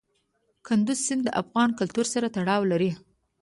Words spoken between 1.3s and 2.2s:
افغان کلتور